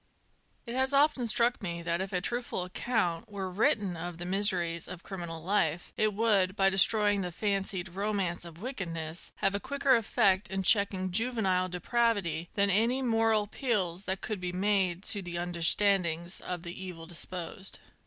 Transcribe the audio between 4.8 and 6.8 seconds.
of criminal life, it would, by